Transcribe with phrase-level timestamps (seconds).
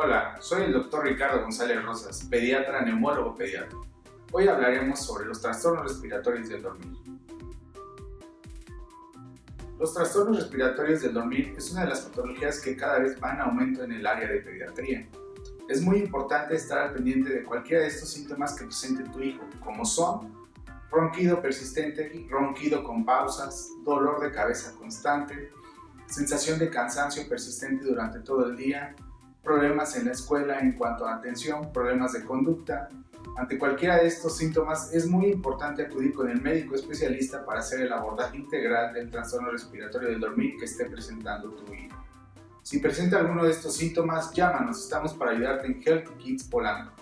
[0.00, 3.76] Hola, soy el doctor Ricardo González Rosas, pediatra, neumólogo pediatra.
[4.30, 6.96] Hoy hablaremos sobre los trastornos respiratorios del dormir.
[9.76, 13.40] Los trastornos respiratorios del dormir es una de las patologías que cada vez va en
[13.40, 15.08] aumento en el área de pediatría.
[15.68, 19.42] Es muy importante estar al pendiente de cualquiera de estos síntomas que presente tu hijo,
[19.64, 20.32] como son
[20.92, 25.50] ronquido persistente, ronquido con pausas, dolor de cabeza constante,
[26.06, 28.94] sensación de cansancio persistente durante todo el día,
[29.42, 32.88] problemas en la escuela en cuanto a atención, problemas de conducta.
[33.36, 37.80] Ante cualquiera de estos síntomas es muy importante acudir con el médico especialista para hacer
[37.80, 41.96] el abordaje integral del trastorno respiratorio del dormir que esté presentando tu hijo.
[42.62, 46.92] Si presenta alguno de estos síntomas, llámanos, estamos para ayudarte en Healthy Kids Polanco.